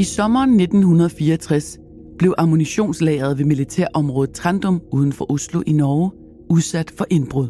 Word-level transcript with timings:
I 0.00 0.04
sommeren 0.04 0.60
1964 0.60 1.78
blev 2.18 2.34
ammunitionslageret 2.38 3.38
ved 3.38 3.44
militærområdet 3.44 4.34
Trandum 4.34 4.80
uden 4.92 5.12
for 5.12 5.32
Oslo 5.32 5.62
i 5.66 5.72
Norge 5.72 6.10
udsat 6.50 6.90
for 6.90 7.06
indbrud. 7.10 7.48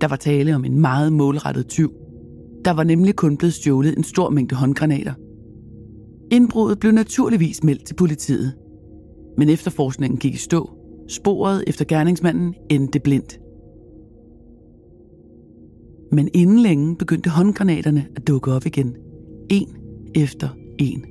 Der 0.00 0.08
var 0.08 0.16
tale 0.16 0.54
om 0.54 0.64
en 0.64 0.80
meget 0.80 1.12
målrettet 1.12 1.68
tyv. 1.68 1.92
Der 2.64 2.70
var 2.70 2.84
nemlig 2.84 3.16
kun 3.16 3.36
blevet 3.36 3.54
stjålet 3.54 3.96
en 3.96 4.04
stor 4.04 4.30
mængde 4.30 4.54
håndgranater. 4.54 5.14
Indbruddet 6.30 6.78
blev 6.78 6.92
naturligvis 6.92 7.64
meldt 7.64 7.84
til 7.84 7.94
politiet. 7.94 8.52
Men 9.38 9.48
efterforskningen 9.48 10.18
gik 10.18 10.34
i 10.34 10.38
stå. 10.38 10.70
Sporet 11.08 11.64
efter 11.66 11.84
gerningsmanden 11.84 12.54
endte 12.70 13.00
blindt. 13.00 13.40
Men 16.12 16.28
inden 16.34 16.58
længe 16.58 16.96
begyndte 16.96 17.30
håndgranaterne 17.30 18.06
at 18.16 18.28
dukke 18.28 18.52
op 18.52 18.66
igen. 18.66 18.96
En 19.50 19.76
efter 20.14 20.48
en. 20.80 21.04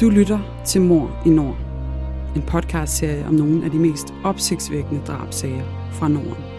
Du 0.00 0.10
lytter 0.10 0.62
til 0.66 0.80
Mor 0.80 1.22
i 1.26 1.28
Nord. 1.28 1.56
En 2.36 2.42
podcastserie 2.42 3.26
om 3.26 3.34
nogle 3.34 3.64
af 3.64 3.70
de 3.70 3.78
mest 3.78 4.14
opsigtsvækkende 4.24 5.02
drabsager 5.06 5.90
fra 5.92 6.08
Norden. 6.08 6.53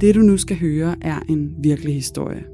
Det 0.00 0.14
du 0.14 0.20
nu 0.20 0.36
skal 0.36 0.56
høre 0.56 0.94
er 1.00 1.18
en 1.28 1.54
virkelig 1.58 1.94
historie. 1.94 2.44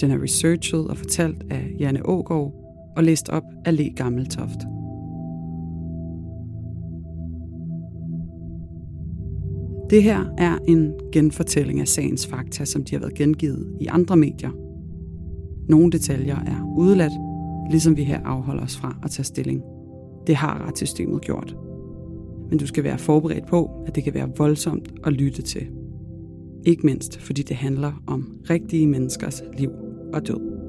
Den 0.00 0.10
er 0.10 0.22
researchet 0.22 0.88
og 0.88 0.96
fortalt 0.96 1.44
af 1.50 1.74
Janne 1.78 2.06
Ågaard 2.06 2.54
og 2.96 3.04
læst 3.04 3.28
op 3.28 3.42
af 3.64 3.76
Le 3.76 3.90
Gammeltoft. 3.96 4.58
Det 9.90 10.02
her 10.02 10.24
er 10.38 10.58
en 10.68 10.92
genfortælling 11.12 11.80
af 11.80 11.88
sagens 11.88 12.26
fakta, 12.26 12.64
som 12.64 12.84
de 12.84 12.94
har 12.94 13.00
været 13.00 13.14
gengivet 13.14 13.76
i 13.80 13.86
andre 13.86 14.16
medier. 14.16 14.50
Nogle 15.68 15.92
detaljer 15.92 16.36
er 16.36 16.74
udeladt, 16.78 17.12
ligesom 17.70 17.96
vi 17.96 18.04
her 18.04 18.20
afholder 18.24 18.62
os 18.62 18.76
fra 18.76 18.96
at 19.02 19.10
tage 19.10 19.24
stilling. 19.24 19.62
Det 20.26 20.36
har 20.36 20.66
retssystemet 20.66 21.20
gjort. 21.20 21.56
Men 22.50 22.58
du 22.58 22.66
skal 22.66 22.84
være 22.84 22.98
forberedt 22.98 23.46
på, 23.46 23.70
at 23.86 23.94
det 23.94 24.04
kan 24.04 24.14
være 24.14 24.30
voldsomt 24.38 24.92
at 25.04 25.12
lytte 25.12 25.42
til. 25.42 25.66
Ikke 26.66 26.86
mindst 26.86 27.20
fordi 27.20 27.42
det 27.42 27.56
handler 27.56 28.02
om 28.06 28.38
rigtige 28.50 28.86
menneskers 28.86 29.42
liv 29.58 29.70
og 30.12 30.26
død. 30.26 30.61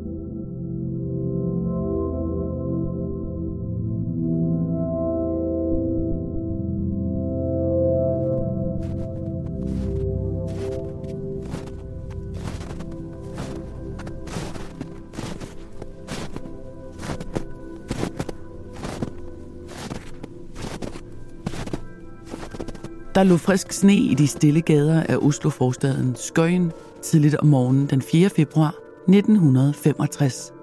Der 23.24 23.30
lå 23.30 23.38
frisk 23.38 23.72
sne 23.72 23.96
i 23.96 24.14
de 24.14 24.28
stille 24.28 24.62
gader 24.62 25.04
af 25.04 25.18
Oslo-forstaden 25.18 26.16
Skøyen 26.16 26.72
tidligt 27.02 27.36
om 27.36 27.48
morgenen 27.48 27.88
den 27.88 28.02
4. 28.02 28.30
februar 28.30 28.76
1965. 29.08 30.54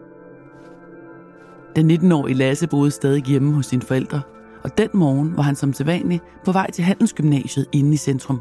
Den 1.77 1.91
19-årige 1.91 2.35
Lasse 2.35 2.67
boede 2.67 2.91
stadig 2.91 3.23
hjemme 3.23 3.53
hos 3.53 3.67
sine 3.67 3.83
forældre, 3.83 4.21
og 4.63 4.79
den 4.79 4.89
morgen 4.95 5.37
var 5.37 5.43
han 5.43 5.57
som 5.57 5.73
sædvanlig 5.73 6.21
på 6.45 6.53
vej 6.53 6.71
til 6.71 6.85
Handelsgymnasiet 6.85 7.67
inde 7.73 7.95
i 7.95 7.97
centrum. 7.97 8.41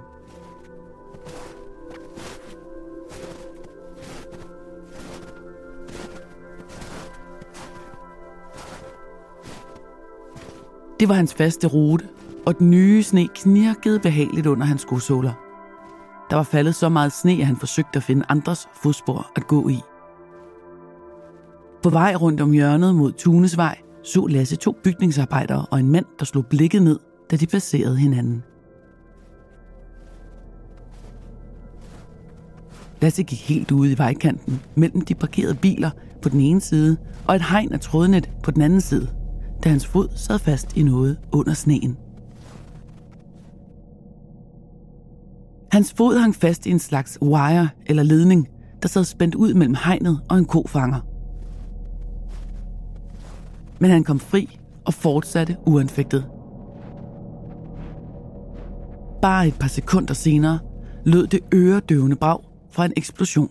Det 11.00 11.10
var 11.10 11.16
hans 11.16 11.34
faste 11.34 11.68
rute, 11.68 12.08
og 12.46 12.60
den 12.60 12.70
nye 12.70 13.04
sne 13.04 13.28
knirkede 13.28 14.00
behageligt 14.00 14.48
under 14.48 14.66
hans 14.66 14.82
skosåler. 14.82 15.34
Der 16.30 16.36
var 16.36 16.44
faldet 16.44 16.76
så 16.76 16.90
meget 16.90 17.12
sne, 17.12 17.32
at 17.32 17.46
han 17.46 17.58
forsøgte 17.58 17.98
at 17.98 18.04
finde 18.04 18.26
andres 18.30 18.68
fodspor 18.84 19.32
at 19.36 19.48
gå 19.48 19.70
i. 19.70 19.80
På 21.84 21.90
vej 21.90 22.16
rundt 22.16 22.42
om 22.42 22.52
hjørnet 22.52 22.96
mod 22.96 23.12
Tunesvej 23.12 23.78
så 24.04 24.28
Lasse 24.28 24.56
to 24.56 24.76
bygningsarbejdere 24.84 25.66
og 25.72 25.80
en 25.80 25.92
mand, 25.92 26.06
der 26.20 26.26
slog 26.26 26.46
blikket 26.46 26.82
ned, 26.82 27.00
da 27.32 27.36
de 27.36 27.48
passerede 27.48 27.98
hinanden. 27.98 28.44
Lasse 33.02 33.24
gik 33.24 33.48
helt 33.48 33.72
ude 33.72 33.92
i 33.92 33.98
vejkanten 33.98 34.62
mellem 34.76 35.02
de 35.02 35.16
parkerede 35.16 35.56
biler 35.56 35.90
på 36.22 36.30
den 36.30 36.42
ene 36.42 36.62
side 36.62 36.98
og 37.28 37.36
et 37.36 37.42
hegn 37.42 37.74
af 37.74 37.80
trådnet 37.80 38.30
på 38.44 38.52
den 38.52 38.62
anden 38.62 38.82
side, 38.82 39.08
da 39.64 39.70
hans 39.70 39.88
fod 39.88 40.08
sad 40.16 40.40
fast 40.40 40.78
i 40.78 40.84
noget 40.84 41.18
under 41.32 41.54
sneen. 41.54 41.98
Hans 45.72 45.94
fod 45.94 46.18
hang 46.18 46.36
fast 46.36 46.66
i 46.66 46.72
en 46.72 46.80
slags 46.80 47.18
wire 47.22 47.70
eller 47.86 48.04
ledning, 48.04 48.48
der 48.82 48.88
sad 48.88 49.04
spændt 49.04 49.36
ud 49.36 49.54
mellem 49.54 49.76
hegnet 49.86 50.22
og 50.30 50.38
en 50.38 50.46
kofanger. 50.46 51.00
Men 53.80 53.92
han 53.92 54.04
kom 54.04 54.20
fri 54.20 54.60
og 54.86 54.94
fortsatte 54.94 55.58
uanfægtet. 55.66 56.26
Bare 59.22 59.48
et 59.48 59.60
par 59.60 59.68
sekunder 59.68 60.14
senere 60.14 60.60
lød 61.06 61.28
det 61.28 61.40
øredøvende 61.54 62.16
brag 62.16 62.40
fra 62.72 62.86
en 62.86 62.94
eksplosion. 62.98 63.50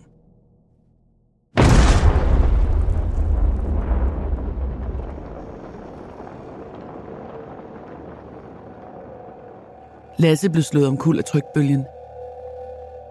Lasse 10.19 10.49
blev 10.49 10.63
slået 10.63 10.87
omkuld 10.87 11.17
af 11.17 11.23
trykbølgen– 11.23 11.85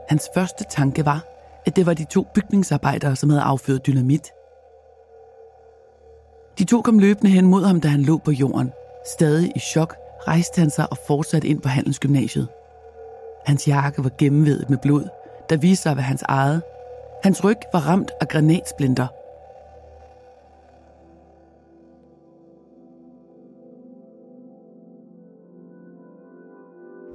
Hans 0.09 0.29
første 0.35 0.65
tanke 0.71 1.05
var, 1.05 1.25
at 1.67 1.77
det 1.77 1.87
var 1.87 1.95
de 1.95 2.05
to 2.05 2.27
bygningsarbejdere, 2.35 3.17
som 3.17 3.31
havde 3.31 3.43
affyret 3.43 3.87
dynamit. 3.87 4.33
De 6.59 6.65
to 6.65 6.83
kom 6.83 6.99
løbende 6.99 7.31
hen 7.31 7.47
mod 7.47 7.65
ham, 7.65 7.81
da 7.81 7.89
han 7.89 8.03
lå 8.03 8.19
på 8.19 8.31
jorden. 8.31 8.73
Stadig 9.07 9.53
i 9.57 9.59
chok 9.59 9.97
rejste 10.29 10.61
han 10.61 10.71
sig 10.71 10.87
og 10.91 10.99
fortsatte 11.07 11.49
ind 11.49 11.61
på 11.61 11.69
handelsgymnasiet. 11.69 12.49
Hans 13.47 13.69
jakke 13.69 14.05
var 14.05 14.11
gennemvedet 14.19 14.71
med 14.71 14.79
blod, 14.79 15.09
der 15.51 15.57
viste 15.57 15.83
sig 15.83 15.91
at 15.91 15.97
være 15.97 16.05
hans 16.05 16.23
eget. 16.23 16.63
Hans 17.23 17.45
ryg 17.45 17.59
var 17.73 17.81
ramt 17.81 18.11
af 18.21 18.29
granatsplinter. 18.29 19.07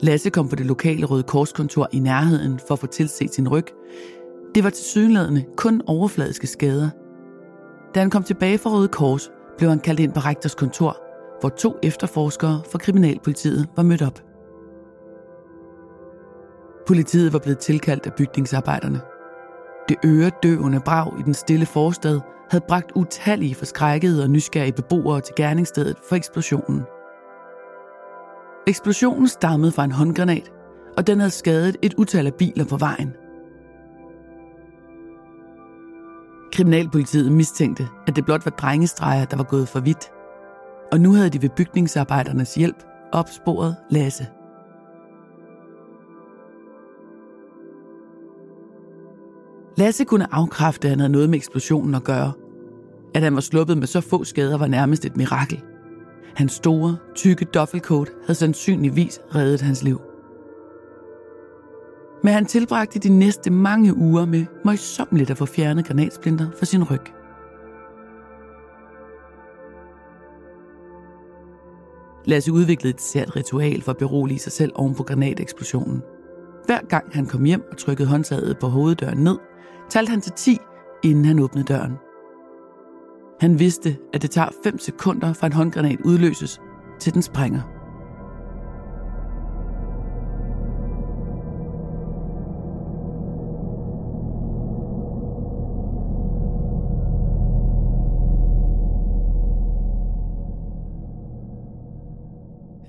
Lasse 0.04 0.30
kom 0.30 0.50
på 0.50 0.56
det 0.56 0.66
lokale 0.66 1.06
Røde 1.06 1.24
Korskontor 1.24 1.88
i 1.92 2.00
nærheden 2.00 2.60
for 2.68 2.74
at 2.74 2.80
få 2.80 2.88
tilset 2.88 3.34
sin 3.34 3.50
ryg. 3.50 3.66
Det 4.56 4.64
var 4.64 4.70
til 4.70 4.86
synlædende 4.86 5.46
kun 5.58 5.82
overfladiske 5.88 6.48
skader. 6.48 6.90
Da 7.96 8.00
han 8.00 8.10
kom 8.10 8.24
tilbage 8.24 8.58
fra 8.58 8.70
Røde 8.70 8.88
Kors, 8.88 9.32
blev 9.58 9.70
han 9.70 9.80
kaldt 9.80 10.00
ind 10.00 10.14
på 10.14 10.20
rektors 10.20 10.56
kontor, 10.56 10.98
hvor 11.40 11.50
to 11.50 11.76
efterforskere 11.84 12.62
fra 12.72 12.80
Kriminalpolitiet 12.80 13.68
var 13.76 13.84
mødt 13.84 14.02
op. 14.02 14.20
Politiet 16.88 17.34
var 17.34 17.40
blevet 17.40 17.58
tilkaldt 17.58 18.06
af 18.06 18.14
bygningsarbejderne. 18.14 19.02
Det 19.90 19.98
øredøvende 20.06 20.80
brag 20.80 21.20
i 21.20 21.24
den 21.24 21.34
stille 21.34 21.66
forstad 21.66 22.20
havde 22.50 22.64
bragt 22.68 22.92
utallige 22.96 23.56
forskrækkede 23.56 24.24
og 24.24 24.30
nysgerrige 24.30 24.74
beboere 24.74 25.22
til 25.22 25.34
gerningsstedet 25.38 25.98
for 26.10 26.16
eksplosionen– 26.16 26.82
Eksplosionen 28.68 29.28
stammede 29.28 29.72
fra 29.72 29.84
en 29.84 29.92
håndgranat, 29.92 30.52
og 30.98 31.08
den 31.08 31.20
havde 31.20 31.32
skadet 31.32 31.78
et 31.82 31.94
utal 31.94 32.28
af 32.28 32.34
biler 32.34 32.66
på 32.66 32.78
vejen. 32.78 33.14
Kriminalpolitiet 36.54 37.32
mistænkte, 37.32 37.88
at 38.08 38.16
det 38.16 38.26
blot 38.26 38.46
var 38.46 38.52
drengestreger, 38.52 39.26
der 39.26 39.38
var 39.38 39.44
gået 39.44 39.68
for 39.68 39.80
vidt. 39.80 40.12
Og 40.92 41.00
nu 41.00 41.14
havde 41.14 41.30
de 41.30 41.42
ved 41.42 41.50
bygningsarbejdernes 41.50 42.56
hjælp 42.56 42.84
opsporet 43.12 43.76
Lasse. 43.90 44.28
Lasse 49.78 50.04
kunne 50.04 50.34
afkræfte, 50.34 50.88
at 50.88 50.90
han 50.90 51.00
havde 51.00 51.12
noget 51.12 51.30
med 51.30 51.38
eksplosionen 51.38 51.96
at 51.96 52.04
gøre. 52.04 52.32
At 53.16 53.22
han 53.22 53.36
var 53.36 53.42
sluppet 53.42 53.78
med 53.78 53.88
så 53.88 54.02
få 54.02 54.24
skader 54.24 54.58
var 54.58 54.68
nærmest 54.68 55.06
et 55.06 55.18
mirakel– 55.18 55.64
Hans 56.36 56.54
store, 56.54 56.98
tykke 57.16 57.46
duffelcoat 57.46 58.12
havde 58.26 58.40
sandsynligvis 58.40 59.20
reddet 59.36 59.62
hans 59.62 59.84
liv. 59.84 60.02
Men 62.24 62.34
han 62.34 62.46
tilbragte 62.46 63.00
de 63.00 63.10
næste 63.10 63.52
mange 63.52 63.98
uger 63.98 64.26
med 64.26 64.46
møjsommeligt 64.66 65.32
at 65.32 65.38
få 65.38 65.46
fjernet 65.46 65.88
granatsplinter 65.88 66.52
fra 66.60 66.66
sin 66.66 66.84
ryg. 66.84 67.02
Lasse 72.26 72.52
udviklede 72.52 72.94
et 72.94 73.02
sært 73.02 73.36
ritual 73.36 73.82
for 73.82 73.92
at 73.92 73.98
berolige 73.98 74.40
sig 74.40 74.52
selv 74.52 74.72
oven 74.76 74.96
på 74.96 75.04
granateksplosionen. 75.04 76.02
Hver 76.66 76.80
gang 76.90 77.06
han 77.14 77.26
kom 77.26 77.44
hjem 77.44 77.64
og 77.72 77.78
trykkede 77.78 78.08
håndtaget 78.08 78.58
på 78.60 78.68
hoveddøren 78.68 79.18
ned, 79.18 79.38
talte 79.90 80.10
han 80.10 80.22
til 80.22 80.32
10, 80.32 80.58
inden 81.04 81.26
han 81.26 81.40
åbnede 81.40 81.66
døren. 81.66 81.94
Han 83.44 83.60
vidste, 83.60 83.98
at 84.14 84.22
det 84.22 84.32
tager 84.32 84.50
5 84.64 84.80
sekunder 84.80 85.34
fra 85.34 85.48
en 85.48 85.54
håndgranat 85.54 86.00
udløses, 86.06 86.62
til 87.00 87.14
den 87.14 87.22
sprænger. 87.22 87.62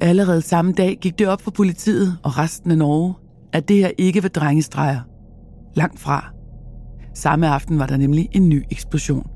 Allerede 0.00 0.42
samme 0.42 0.72
dag 0.72 0.98
gik 1.00 1.18
det 1.18 1.28
op 1.28 1.42
for 1.42 1.50
politiet 1.50 2.18
og 2.22 2.38
resten 2.38 2.70
af 2.70 2.78
Norge, 2.78 3.14
at 3.52 3.68
det 3.68 3.76
her 3.76 3.90
ikke 3.98 4.22
var 4.22 4.28
drengestreger. 4.28 5.00
Langt 5.74 6.00
fra. 6.00 6.32
Samme 7.14 7.48
aften 7.48 7.78
var 7.78 7.86
der 7.86 7.96
nemlig 7.96 8.28
en 8.32 8.48
ny 8.48 8.62
eksplosion. 8.70 9.33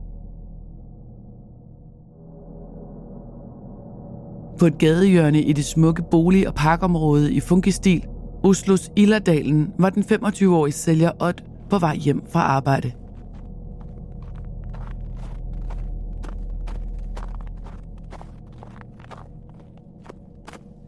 På 4.58 4.66
et 4.66 4.78
gadehjørne 4.78 5.42
i 5.42 5.52
det 5.52 5.64
smukke 5.64 6.02
bolig- 6.10 6.48
og 6.48 6.54
parkområde 6.54 7.32
i 7.32 7.40
Funkistil, 7.40 8.06
Oslos 8.42 8.90
Illerdalen, 8.96 9.72
var 9.78 9.90
den 9.90 10.02
25-årige 10.02 10.72
sælger 10.72 11.10
Ott 11.20 11.44
på 11.70 11.78
vej 11.78 11.96
hjem 11.96 12.22
fra 12.32 12.40
arbejde. 12.40 12.92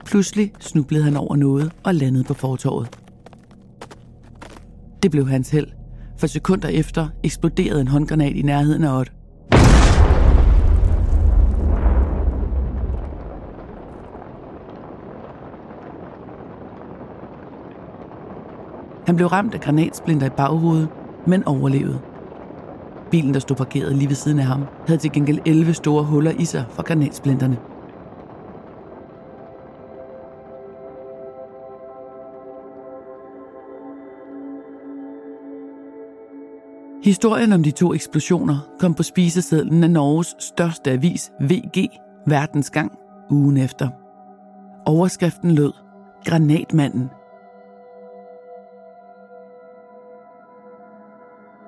Pludselig 0.05 0.53
snublede 0.61 1.05
han 1.05 1.17
over 1.17 1.37
noget 1.37 1.73
og 1.85 1.95
landede 1.95 2.25
på 2.25 2.35
fortorvet. 2.35 2.89
Det 5.03 5.11
blev 5.11 5.29
hans 5.29 5.51
held, 5.51 5.69
for 6.19 6.27
sekunder 6.27 6.69
efter 6.69 7.09
eksploderede 7.25 7.81
en 7.81 7.89
håndgranat 7.89 8.37
i 8.37 8.43
nærheden 8.43 8.85
af 8.85 8.99
Ott. 8.99 9.13
Han 19.11 19.17
blev 19.17 19.29
ramt 19.29 19.55
af 19.55 19.61
granatsplinter 19.61 20.27
i 20.27 20.31
baghovedet, 20.31 20.89
men 21.27 21.45
overlevede. 21.45 21.99
Bilen, 23.11 23.35
der 23.35 23.41
stod 23.41 23.57
parkeret 23.57 23.97
lige 23.97 24.09
ved 24.09 24.17
siden 24.17 24.39
af 24.39 24.45
ham, 24.45 24.65
havde 24.87 25.01
til 25.01 25.13
gengæld 25.13 25.39
11 25.47 25.75
store 25.75 26.05
huller 26.05 26.31
i 26.31 26.45
sig 26.45 26.65
fra 26.71 26.83
granatsplinterne. 26.83 27.57
Historien 37.05 37.53
om 37.53 37.63
de 37.63 37.71
to 37.71 37.95
eksplosioner 37.95 38.59
kom 38.81 38.95
på 38.95 39.03
spisesedlen 39.03 39.85
af 39.85 39.91
Norges 39.91 40.35
største 40.39 40.91
avis, 40.91 41.31
VG, 41.41 41.89
Verdens 42.27 42.71
Gang, 42.71 42.93
ugen 43.31 43.57
efter. 43.57 43.89
Overskriften 44.87 45.51
lød, 45.51 45.73
Granatmanden. 46.25 47.11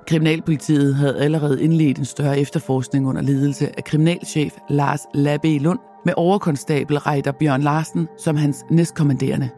Kriminalpolitiet 0.06 0.94
havde 0.94 1.18
allerede 1.18 1.62
indledt 1.62 1.98
en 1.98 2.04
større 2.04 2.38
efterforskning 2.38 3.08
under 3.08 3.22
ledelse 3.22 3.76
af 3.76 3.84
kriminalchef 3.84 4.56
Lars 4.70 5.00
Labbe 5.14 5.58
Lund 5.58 5.78
med 6.04 6.14
overkonstabel 6.16 6.98
Reiter 6.98 7.32
Bjørn 7.32 7.62
Larsen 7.62 8.08
som 8.18 8.36
hans 8.36 8.64
næstkommanderende. 8.70 9.50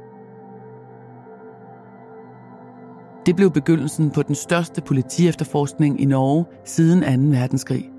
Det 3.26 3.36
blev 3.36 3.50
begyndelsen 3.50 4.10
på 4.10 4.22
den 4.22 4.34
største 4.34 4.80
politiefterforskning 4.80 6.00
i 6.00 6.04
Norge 6.04 6.44
siden 6.64 7.32
2. 7.32 7.38
verdenskrig. 7.38 7.90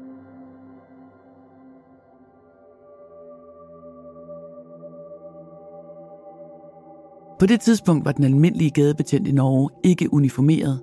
På 7.40 7.46
det 7.46 7.62
tidspunkt 7.62 8.06
var 8.06 8.12
den 8.12 8.24
almindelige 8.24 8.72
gadebetjent 8.72 9.28
i 9.28 9.32
Norge 9.32 9.70
ikke 9.84 10.14
uniformeret, 10.14 10.82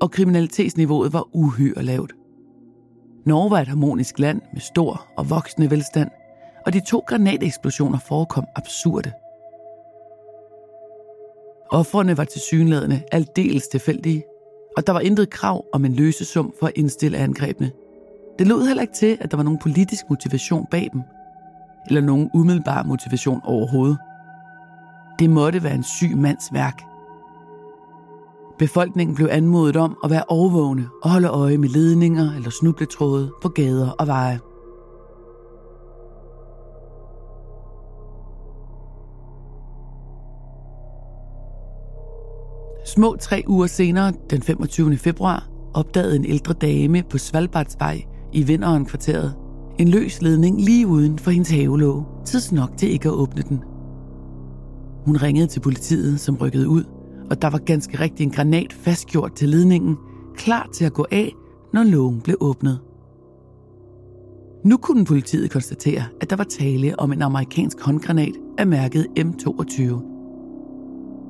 og 0.00 0.10
kriminalitetsniveauet 0.10 1.12
var 1.12 1.28
uhyre 1.32 1.82
lavt. 1.82 2.12
Norge 3.26 3.50
var 3.50 3.60
et 3.60 3.68
harmonisk 3.68 4.18
land 4.18 4.40
med 4.52 4.60
stor 4.60 5.06
og 5.16 5.30
voksende 5.30 5.70
velstand, 5.70 6.10
og 6.66 6.72
de 6.72 6.80
to 6.80 7.04
granateksplosioner 7.06 7.98
forekom 7.98 8.44
absurde– 8.56 9.12
Offrene 11.70 12.16
var 12.16 12.24
til 12.24 12.40
synlædende 12.40 13.02
aldeles 13.12 13.68
tilfældige, 13.68 14.24
og 14.76 14.86
der 14.86 14.92
var 14.92 15.00
intet 15.00 15.30
krav 15.30 15.64
om 15.72 15.84
en 15.84 15.94
løsesum 15.94 16.52
for 16.60 16.66
at 16.66 16.72
indstille 16.76 17.18
angrebene. 17.18 17.70
Det 18.38 18.46
lød 18.46 18.66
heller 18.66 18.82
ikke 18.82 18.94
til, 18.94 19.18
at 19.20 19.30
der 19.30 19.36
var 19.36 19.44
nogen 19.44 19.58
politisk 19.58 20.04
motivation 20.10 20.66
bag 20.70 20.88
dem, 20.92 21.02
eller 21.86 22.00
nogen 22.00 22.30
umiddelbar 22.34 22.82
motivation 22.82 23.40
overhovedet. 23.44 23.98
Det 25.18 25.30
måtte 25.30 25.62
være 25.62 25.74
en 25.74 25.84
syg 25.84 26.16
mands 26.16 26.52
værk. 26.52 26.82
Befolkningen 28.58 29.14
blev 29.16 29.28
anmodet 29.30 29.76
om 29.76 29.96
at 30.04 30.10
være 30.10 30.22
overvågne 30.28 30.88
og 31.02 31.10
holde 31.10 31.28
øje 31.28 31.58
med 31.58 31.68
ledninger 31.68 32.34
eller 32.36 32.50
snubletråde 32.50 33.32
på 33.42 33.48
gader 33.48 33.90
og 33.90 34.06
veje. 34.06 34.40
Små 42.86 43.16
tre 43.20 43.44
uger 43.46 43.66
senere, 43.66 44.12
den 44.30 44.42
25. 44.42 44.96
februar, 44.96 45.48
opdagede 45.74 46.16
en 46.16 46.24
ældre 46.24 46.54
dame 46.54 47.02
på 47.10 47.18
Svalbardsvej 47.18 48.04
i 48.32 48.42
Vinderen 48.42 48.84
kvarteret 48.84 49.34
en 49.78 49.88
løs 49.88 50.22
ledning 50.22 50.60
lige 50.60 50.86
uden 50.86 51.18
for 51.18 51.30
hendes 51.30 51.50
havelåge, 51.50 52.04
tids 52.24 52.52
nok 52.52 52.70
til 52.76 52.90
ikke 52.90 53.08
at 53.08 53.14
åbne 53.14 53.42
den. 53.42 53.62
Hun 55.04 55.16
ringede 55.16 55.46
til 55.46 55.60
politiet, 55.60 56.20
som 56.20 56.36
rykkede 56.36 56.68
ud, 56.68 56.84
og 57.30 57.42
der 57.42 57.50
var 57.50 57.58
ganske 57.58 58.00
rigtig 58.00 58.24
en 58.24 58.30
granat 58.30 58.72
fastgjort 58.72 59.32
til 59.32 59.48
ledningen, 59.48 59.96
klar 60.36 60.68
til 60.74 60.84
at 60.84 60.92
gå 60.92 61.06
af, 61.10 61.32
når 61.72 61.82
lågen 61.82 62.20
blev 62.20 62.36
åbnet. 62.40 62.80
Nu 64.64 64.76
kunne 64.76 65.04
politiet 65.04 65.50
konstatere, 65.50 66.02
at 66.20 66.30
der 66.30 66.36
var 66.36 66.44
tale 66.44 67.00
om 67.00 67.12
en 67.12 67.22
amerikansk 67.22 67.80
håndgranat 67.80 68.32
af 68.58 68.66
mærket 68.66 69.06
M22. 69.18 69.82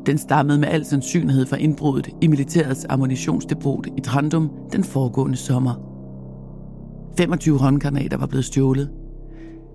Den 0.07 0.19
stammede 0.19 0.59
med 0.59 0.69
al 0.69 0.85
sandsynlighed 0.85 1.47
fra 1.47 1.57
indbruddet 1.57 2.09
i 2.21 2.27
militærets 2.27 2.87
ammunitionsdepot 2.89 3.87
i 3.97 4.01
Trandum 4.01 4.51
den 4.73 4.85
foregående 4.85 5.37
sommer. 5.37 5.75
25 7.19 7.59
håndgranater 7.59 8.17
var 8.17 8.27
blevet 8.27 8.45
stjålet. 8.45 8.91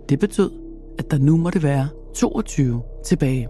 Det 0.09 0.19
betød, 0.19 0.51
at 0.99 1.11
der 1.11 1.17
nu 1.17 1.37
måtte 1.37 1.63
være 1.63 1.87
22 2.15 2.81
tilbage. 3.05 3.47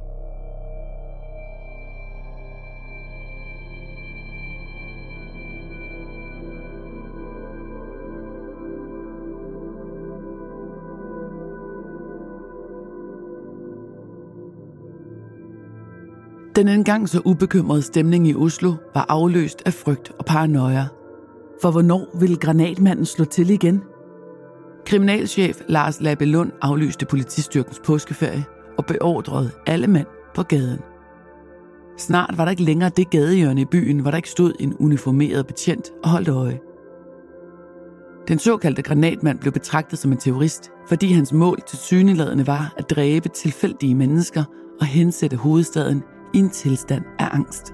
Den 16.56 16.68
engang 16.68 17.10
så 17.10 17.22
ubekymrede 17.26 17.82
stemning 17.82 18.28
i 18.28 18.36
Oslo 18.36 18.74
var 18.94 19.06
afløst 19.10 19.62
af 19.66 19.74
frygt 19.74 20.12
og 20.20 20.26
paranoia. 20.26 20.86
For 21.62 21.72
hvornår 21.72 22.18
ville 22.20 22.36
granatmanden 22.36 23.06
slå 23.06 23.26
til 23.26 23.50
igen? 23.50 23.84
Kriminalchef 24.86 25.62
Lars 25.68 26.02
Labelund 26.02 26.52
aflyste 26.62 27.06
politistyrkens 27.06 27.82
påskeferie 27.86 28.46
og 28.78 28.86
beordrede 28.86 29.52
alle 29.68 29.88
mænd 29.88 30.08
på 30.36 30.44
gaden. 30.44 30.80
Snart 31.98 32.34
var 32.38 32.46
der 32.46 32.50
ikke 32.50 32.64
længere 32.64 32.92
det 32.98 33.10
gadehjørne 33.10 33.62
i 33.62 33.66
byen, 33.66 34.00
hvor 34.00 34.12
der 34.12 34.18
ikke 34.18 34.30
stod 34.30 34.54
en 34.60 34.76
uniformeret 34.80 35.48
betjent 35.48 35.92
og 36.04 36.10
holdt 36.10 36.30
øje. 36.30 36.60
Den 38.28 38.40
såkaldte 38.40 38.82
granatmand 38.82 39.40
blev 39.40 39.54
betragtet 39.54 40.00
som 40.00 40.12
en 40.12 40.18
terrorist, 40.18 40.72
fordi 40.88 41.12
hans 41.12 41.34
mål 41.34 41.60
til 41.68 41.78
syneladende 41.78 42.48
var 42.48 42.74
at 42.78 42.90
dræbe 42.90 43.30
tilfældige 43.30 43.96
mennesker 43.96 44.44
og 44.80 44.86
hensætte 44.86 45.38
hovedstaden 45.38 46.04
i 46.34 46.38
en 46.38 46.50
tilstand 46.50 47.04
af 47.20 47.28
angst. 47.32 47.74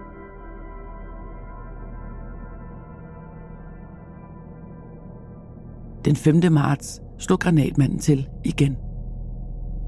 Den 6.06 6.16
5. 6.16 6.54
marts 6.54 7.02
slog 7.20 7.40
granatmanden 7.40 8.00
til 8.00 8.28
igen. 8.46 8.76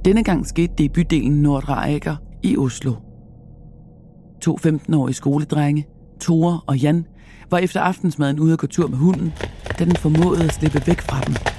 Denne 0.05 0.23
gang 0.23 0.47
skete 0.47 0.73
det 0.77 0.83
i 0.83 0.89
bydelen 0.89 1.41
Nordre 1.41 1.99
i 2.43 2.57
Oslo. 2.57 2.93
To 4.41 4.57
15-årige 4.65 5.15
skoledrenge, 5.15 5.88
Tore 6.21 6.61
og 6.67 6.77
Jan 6.77 7.05
var 7.51 7.57
efter 7.57 7.79
aftensmaden 7.81 8.39
ude 8.39 8.53
at 8.53 8.59
gå 8.59 8.67
tur 8.67 8.88
med 8.88 8.97
hunden, 8.97 9.33
da 9.79 9.85
den 9.85 9.95
formåede 9.95 10.43
at 10.43 10.53
slippe 10.53 10.88
væk 10.88 11.01
fra 11.01 11.21
dem. 11.21 11.58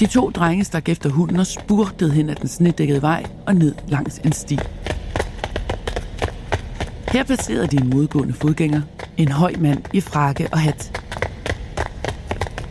De 0.00 0.06
to 0.06 0.30
drenge 0.30 0.64
stak 0.64 0.88
efter 0.88 1.10
hunden 1.10 1.36
og 1.36 1.46
spurtede 1.46 2.12
hen 2.12 2.30
ad 2.30 2.34
den 2.34 2.48
snedækkede 2.48 3.02
vej 3.02 3.24
og 3.46 3.54
ned 3.54 3.74
langs 3.88 4.18
en 4.18 4.32
sti. 4.32 4.58
Her 7.08 7.24
passerede 7.24 7.66
de 7.66 7.76
en 7.76 7.90
modgående 7.90 8.34
fodgænger, 8.34 8.82
en 9.16 9.32
høj 9.32 9.54
mand 9.58 9.82
i 9.92 10.00
frakke 10.00 10.48
og 10.52 10.58
hat. 10.58 11.00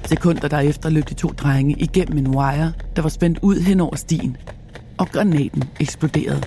Sekunder 0.05 0.47
derefter 0.47 0.89
løb 0.89 1.09
de 1.09 1.13
to 1.13 1.27
drenge 1.27 1.75
igennem 1.79 2.17
en 2.17 2.27
wire, 2.27 2.73
der 2.95 3.01
var 3.01 3.09
spændt 3.09 3.39
ud 3.41 3.59
hen 3.59 3.79
over 3.79 3.95
stien, 3.95 4.37
og 4.97 5.07
granaten 5.07 5.63
eksploderede. 5.79 6.43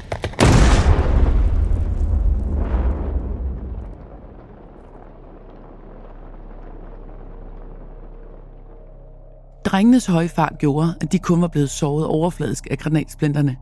Drengenes 9.77 10.07
høje 10.07 10.29
fart 10.29 10.59
gjorde, 10.59 10.95
at 11.01 11.13
de 11.13 11.19
kun 11.19 11.41
var 11.41 11.49
blevet 11.49 11.71
såret 11.71 12.07
overfladisk 12.07 12.67
af 12.71 12.79
granatsplinterne. 12.79 13.57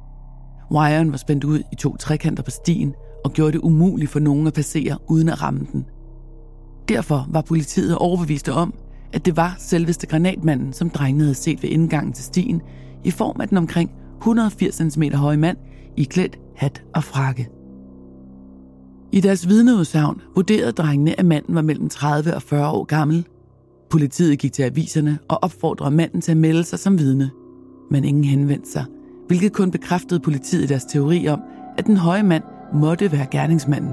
Wiren 0.72 1.10
var 1.10 1.18
spændt 1.18 1.44
ud 1.44 1.62
i 1.72 1.74
to 1.74 1.96
trekanter 1.96 2.42
på 2.42 2.50
stien 2.50 2.94
og 3.24 3.32
gjorde 3.32 3.52
det 3.52 3.58
umuligt 3.58 4.10
for 4.10 4.20
nogen 4.20 4.46
at 4.46 4.52
passere 4.52 4.98
uden 5.08 5.28
at 5.28 5.42
ramme 5.42 5.66
den. 5.72 5.84
Derfor 6.88 7.26
var 7.30 7.40
politiet 7.40 7.98
overbeviste 7.98 8.52
om, 8.52 8.74
at 9.12 9.26
det 9.26 9.36
var 9.36 9.54
selveste 9.58 10.06
granatmanden, 10.06 10.72
som 10.72 10.90
drengene 10.90 11.24
havde 11.24 11.34
set 11.34 11.62
ved 11.62 11.70
indgangen 11.70 12.12
til 12.12 12.24
stien, 12.24 12.62
i 13.04 13.10
form 13.10 13.40
af 13.40 13.48
den 13.48 13.58
omkring 13.58 13.90
180 14.18 14.92
cm 14.92 15.02
høje 15.02 15.36
mand 15.36 15.56
i 15.96 16.04
klædt 16.04 16.38
hat 16.56 16.82
og 16.94 17.04
frakke. 17.04 17.48
I 19.12 19.20
deres 19.20 19.48
vidneudsagn 19.48 20.20
vurderede 20.34 20.72
drengene, 20.72 21.20
at 21.20 21.26
manden 21.26 21.54
var 21.54 21.62
mellem 21.62 21.88
30 21.88 22.34
og 22.34 22.42
40 22.42 22.70
år 22.70 22.84
gammel. 22.84 23.26
Politiet 23.94 24.38
gik 24.38 24.52
til 24.52 24.62
aviserne 24.62 25.18
og 25.28 25.38
opfordrede 25.42 25.90
manden 25.90 26.20
til 26.20 26.30
at 26.30 26.36
melde 26.36 26.64
sig 26.64 26.78
som 26.78 26.98
vidne. 26.98 27.30
Men 27.90 28.04
ingen 28.04 28.24
henvendte 28.24 28.70
sig, 28.70 28.84
hvilket 29.26 29.52
kun 29.52 29.70
bekræftede 29.70 30.20
politiet 30.20 30.64
i 30.64 30.66
deres 30.66 30.84
teori 30.84 31.28
om, 31.28 31.40
at 31.78 31.86
den 31.86 31.96
høje 31.96 32.22
mand 32.22 32.42
måtte 32.72 33.12
være 33.12 33.26
gerningsmanden. 33.30 33.90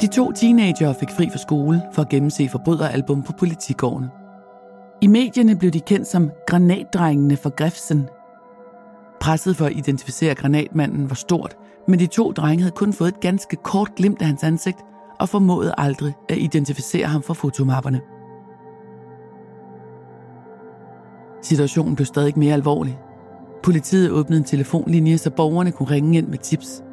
De 0.00 0.06
to 0.06 0.32
teenager 0.32 0.92
fik 0.92 1.10
fri 1.10 1.30
fra 1.30 1.38
skole 1.38 1.82
for 1.92 2.02
at 2.02 2.08
gennemse 2.08 2.48
forbryderalbum 2.48 3.22
på 3.22 3.32
politigården. 3.32 4.06
I 5.00 5.06
medierne 5.06 5.56
blev 5.56 5.70
de 5.70 5.80
kendt 5.80 6.06
som 6.06 6.30
granatdrengene 6.46 7.36
for 7.36 7.50
Grefsen. 7.50 8.08
Presset 9.20 9.56
for 9.56 9.66
at 9.66 9.72
identificere 9.76 10.34
granatmanden 10.34 11.10
var 11.10 11.14
stort, 11.14 11.56
men 11.88 11.98
de 11.98 12.06
to 12.06 12.32
drenge 12.32 12.62
havde 12.62 12.74
kun 12.76 12.92
fået 12.92 13.08
et 13.08 13.20
ganske 13.20 13.56
kort 13.56 13.94
glimt 13.96 14.20
af 14.20 14.26
hans 14.26 14.44
ansigt 14.44 14.78
og 15.20 15.28
formåede 15.28 15.74
aldrig 15.78 16.14
at 16.28 16.38
identificere 16.38 17.06
ham 17.06 17.22
fra 17.22 17.34
fotomapperne. 17.34 18.00
Situationen 21.42 21.94
blev 21.94 22.06
stadig 22.06 22.38
mere 22.38 22.54
alvorlig. 22.54 22.98
Politiet 23.62 24.10
åbnede 24.10 24.38
en 24.38 24.44
telefonlinje, 24.44 25.18
så 25.18 25.30
borgerne 25.30 25.72
kunne 25.72 25.90
ringe 25.90 26.18
ind 26.18 26.28
med 26.28 26.38
tips– 26.38 26.82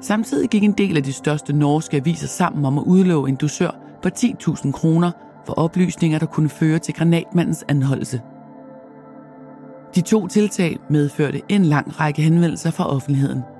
Samtidig 0.00 0.48
gik 0.48 0.64
en 0.64 0.72
del 0.72 0.96
af 0.96 1.02
de 1.02 1.12
største 1.12 1.52
norske 1.52 1.96
aviser 1.96 2.26
sammen 2.26 2.64
om 2.64 2.78
at 2.78 2.84
udlove 2.86 3.28
en 3.28 3.36
dusør 3.36 3.70
på 4.02 4.08
10.000 4.18 4.72
kroner 4.72 5.10
for 5.46 5.52
oplysninger, 5.52 6.18
der 6.18 6.26
kunne 6.26 6.48
føre 6.48 6.78
til 6.78 6.94
granatmandens 6.94 7.64
anholdelse. 7.68 8.22
De 9.94 10.00
to 10.00 10.26
tiltag 10.26 10.78
medførte 10.90 11.40
en 11.48 11.64
lang 11.64 12.00
række 12.00 12.22
henvendelser 12.22 12.70
fra 12.70 12.90
offentligheden– 12.90 13.42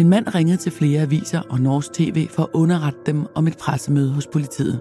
En 0.00 0.08
mand 0.08 0.34
ringede 0.34 0.56
til 0.56 0.72
flere 0.72 1.02
aviser 1.02 1.40
og 1.50 1.60
Norsk 1.60 1.92
TV 1.92 2.28
for 2.28 2.42
at 2.42 2.48
underrette 2.52 2.98
dem 3.06 3.26
om 3.34 3.46
et 3.46 3.58
pressemøde 3.58 4.12
hos 4.12 4.26
politiet. 4.26 4.80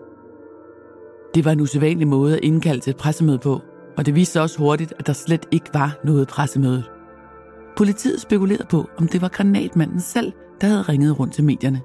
Det 1.35 1.45
var 1.45 1.51
en 1.51 1.59
usædvanlig 1.59 2.07
måde 2.07 2.37
at 2.37 2.43
indkalde 2.43 2.81
til 2.81 2.91
et 2.91 2.97
pressemøde 2.97 3.39
på, 3.39 3.61
og 3.97 4.05
det 4.05 4.15
viste 4.15 4.33
sig 4.33 4.41
også 4.41 4.57
hurtigt, 4.57 4.93
at 4.99 5.07
der 5.07 5.13
slet 5.13 5.45
ikke 5.51 5.69
var 5.73 5.99
noget 6.03 6.27
pressemøde. 6.27 6.83
Politiet 7.77 8.21
spekulerede 8.21 8.67
på, 8.69 8.89
om 8.97 9.07
det 9.07 9.21
var 9.21 9.27
granatmanden 9.27 10.01
selv, 10.01 10.33
der 10.61 10.67
havde 10.67 10.81
ringet 10.81 11.19
rundt 11.19 11.33
til 11.33 11.43
medierne. 11.43 11.81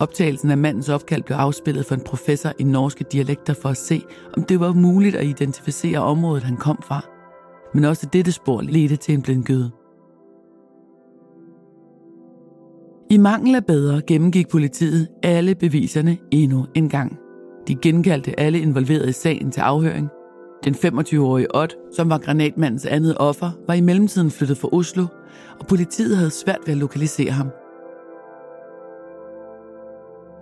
Optagelsen 0.00 0.50
af 0.50 0.58
mandens 0.58 0.88
opkald 0.88 1.22
blev 1.22 1.36
afspillet 1.36 1.86
for 1.86 1.94
en 1.94 2.04
professor 2.06 2.52
i 2.58 2.64
norske 2.64 3.04
dialekter 3.12 3.54
for 3.54 3.68
at 3.68 3.76
se, 3.76 4.02
om 4.36 4.44
det 4.44 4.60
var 4.60 4.72
muligt 4.72 5.16
at 5.16 5.26
identificere 5.26 5.98
området, 5.98 6.42
han 6.42 6.56
kom 6.56 6.78
fra. 6.82 7.04
Men 7.74 7.84
også 7.84 8.06
dette 8.12 8.32
spor 8.32 8.60
ledte 8.60 8.96
til 8.96 9.14
en 9.14 9.22
blindgyde. 9.22 9.70
I 13.12 13.16
mangel 13.16 13.54
af 13.54 13.66
bedre 13.66 14.02
gennemgik 14.06 14.48
politiet 14.48 15.08
alle 15.22 15.54
beviserne 15.54 16.18
endnu 16.30 16.66
en 16.74 16.88
gang. 16.88 17.18
De 17.68 17.74
genkaldte 17.74 18.40
alle 18.40 18.60
involverede 18.60 19.08
i 19.08 19.12
sagen 19.12 19.50
til 19.50 19.60
afhøring. 19.60 20.08
Den 20.64 20.74
25-årige 20.74 21.54
Ott, 21.56 21.76
som 21.96 22.10
var 22.10 22.18
granatmandens 22.18 22.86
andet 22.86 23.16
offer, 23.18 23.50
var 23.66 23.74
i 23.74 23.80
mellemtiden 23.80 24.30
flyttet 24.30 24.58
fra 24.58 24.68
Oslo, 24.72 25.06
og 25.60 25.66
politiet 25.66 26.16
havde 26.16 26.30
svært 26.30 26.58
ved 26.66 26.74
at 26.74 26.80
lokalisere 26.80 27.30
ham. 27.30 27.48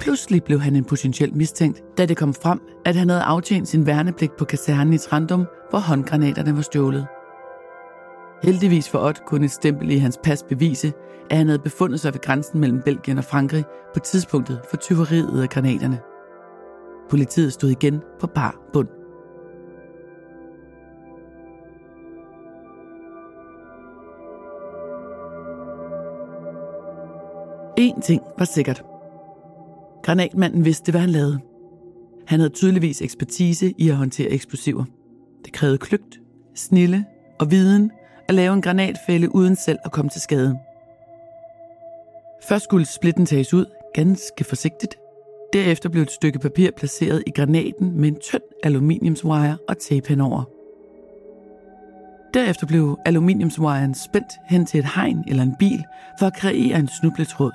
Pludselig 0.00 0.42
blev 0.42 0.60
han 0.60 0.76
en 0.76 0.84
potentiel 0.84 1.34
mistænkt, 1.34 1.82
da 1.98 2.06
det 2.06 2.16
kom 2.16 2.34
frem, 2.34 2.60
at 2.84 2.96
han 2.96 3.08
havde 3.08 3.22
aftjent 3.22 3.68
sin 3.68 3.86
værnepligt 3.86 4.36
på 4.36 4.44
kasernen 4.44 4.92
i 4.92 4.98
Trandum, 4.98 5.46
hvor 5.70 5.78
håndgranaterne 5.78 6.56
var 6.56 6.62
stjålet. 6.62 7.06
Heldigvis 8.42 8.88
for 8.88 8.98
Ott 8.98 9.24
kunne 9.26 9.44
et 9.44 9.50
stempel 9.50 9.90
i 9.90 9.98
hans 9.98 10.18
pas 10.24 10.42
bevise, 10.42 10.92
at 11.30 11.36
han 11.36 11.46
havde 11.46 11.58
befundet 11.58 12.00
sig 12.00 12.12
ved 12.12 12.20
grænsen 12.20 12.60
mellem 12.60 12.82
Belgien 12.82 13.18
og 13.18 13.24
Frankrig 13.24 13.64
på 13.94 14.00
tidspunktet 14.00 14.60
for 14.70 14.76
tyveriet 14.76 15.42
af 15.42 15.48
granaterne. 15.48 16.00
Politiet 17.10 17.52
stod 17.52 17.70
igen 17.70 18.00
på 18.20 18.26
bar 18.26 18.56
bund. 18.72 18.88
En 27.76 28.00
ting 28.00 28.22
var 28.38 28.44
sikkert. 28.44 28.84
Granatmanden 30.02 30.64
vidste, 30.64 30.90
hvad 30.90 31.00
han 31.00 31.10
lavede. 31.10 31.38
Han 32.26 32.40
havde 32.40 32.52
tydeligvis 32.52 33.02
ekspertise 33.02 33.74
i 33.78 33.88
at 33.88 33.96
håndtere 33.96 34.30
eksplosiver. 34.30 34.84
Det 35.44 35.52
krævede 35.52 35.78
kløgt, 35.78 36.20
snille 36.54 37.04
og 37.40 37.50
viden 37.50 37.90
at 38.30 38.34
lave 38.34 38.54
en 38.54 38.62
granatfælde 38.62 39.34
uden 39.34 39.56
selv 39.56 39.78
at 39.84 39.92
komme 39.92 40.08
til 40.08 40.20
skade. 40.20 40.58
Først 42.42 42.64
skulle 42.64 42.86
splitten 42.86 43.26
tages 43.26 43.54
ud, 43.54 43.66
ganske 43.94 44.44
forsigtigt. 44.44 44.96
Derefter 45.52 45.88
blev 45.88 46.02
et 46.02 46.10
stykke 46.10 46.38
papir 46.38 46.70
placeret 46.76 47.22
i 47.26 47.30
granaten 47.30 48.00
med 48.00 48.08
en 48.08 48.18
tynd 48.20 48.42
aluminiumswire 48.62 49.56
og 49.68 49.78
tape 49.78 50.08
henover. 50.08 50.44
Derefter 52.34 52.66
blev 52.66 52.98
aluminiumswiren 53.04 53.94
spændt 53.94 54.32
hen 54.48 54.66
til 54.66 54.80
et 54.80 54.86
hegn 54.94 55.24
eller 55.28 55.42
en 55.42 55.56
bil 55.58 55.84
for 56.18 56.26
at 56.26 56.36
kreere 56.36 56.78
en 56.78 56.88
snubletråd. 57.00 57.52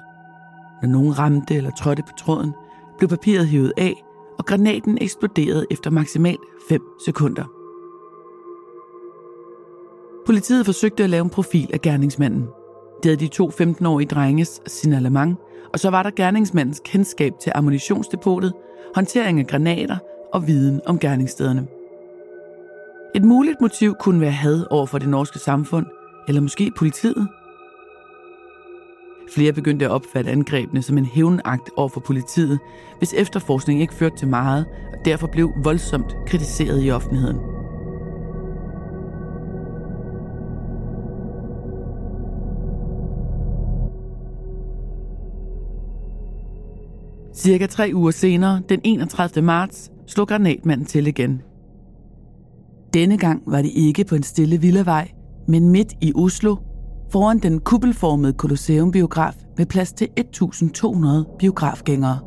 Når 0.81 0.89
nogen 0.89 1.19
ramte 1.19 1.55
eller 1.55 1.71
trådte 1.71 2.03
på 2.03 2.13
tråden, 2.17 2.51
blev 2.97 3.09
papiret 3.09 3.47
hævet 3.47 3.73
af, 3.77 3.93
og 4.37 4.45
granaten 4.45 4.97
eksploderede 5.01 5.65
efter 5.71 5.89
maksimalt 5.89 6.41
5 6.69 6.81
sekunder. 7.05 7.54
Politiet 10.25 10.65
forsøgte 10.65 11.03
at 11.03 11.09
lave 11.09 11.23
en 11.23 11.29
profil 11.29 11.69
af 11.73 11.81
gerningsmanden. 11.81 12.47
Det 13.03 13.05
havde 13.11 13.19
de 13.19 13.27
to 13.27 13.49
15-årige 13.49 14.07
drenges 14.07 14.61
signalement, 14.67 15.37
og 15.73 15.79
så 15.79 15.89
var 15.89 16.03
der 16.03 16.11
gerningsmandens 16.15 16.81
kendskab 16.85 17.33
til 17.41 17.51
ammunitionsdepotet, 17.55 18.53
håndtering 18.95 19.39
af 19.39 19.47
granater 19.47 19.97
og 20.33 20.47
viden 20.47 20.81
om 20.85 20.99
gerningsstederne. 20.99 21.67
Et 23.15 23.23
muligt 23.23 23.61
motiv 23.61 23.95
kunne 23.99 24.21
være 24.21 24.31
had 24.31 24.65
over 24.69 24.85
for 24.85 24.97
det 24.97 25.09
norske 25.09 25.39
samfund, 25.39 25.85
eller 26.27 26.41
måske 26.41 26.71
politiet. 26.77 27.27
Flere 29.33 29.53
begyndte 29.53 29.85
at 29.85 29.91
opfatte 29.91 30.31
angrebene 30.31 30.81
som 30.81 30.97
en 30.97 31.05
hævnakt 31.05 31.69
over 31.77 31.89
for 31.89 31.99
politiet, 31.99 32.59
hvis 32.97 33.13
efterforskning 33.13 33.81
ikke 33.81 33.93
førte 33.93 34.17
til 34.17 34.27
meget, 34.27 34.65
og 34.93 35.05
derfor 35.05 35.27
blev 35.27 35.53
voldsomt 35.63 36.15
kritiseret 36.27 36.83
i 36.83 36.91
offentligheden. 36.91 37.54
Cirka 47.35 47.65
tre 47.65 47.91
uger 47.93 48.11
senere, 48.11 48.61
den 48.69 48.79
31. 48.83 49.41
marts, 49.41 49.91
slog 50.07 50.27
granatmanden 50.27 50.85
til 50.85 51.07
igen. 51.07 51.41
Denne 52.93 53.17
gang 53.17 53.43
var 53.47 53.61
det 53.61 53.71
ikke 53.75 54.03
på 54.03 54.15
en 54.15 54.23
stille 54.23 54.61
villavej, 54.61 55.11
men 55.47 55.69
midt 55.69 55.93
i 56.01 56.13
Oslo, 56.15 56.55
foran 57.11 57.39
den 57.39 57.59
kuppelformede 57.59 58.33
Colosseum-biograf 58.37 59.33
med 59.57 59.65
plads 59.65 59.93
til 59.93 60.07
1200 60.17 61.25
biografgængere. 61.39 62.19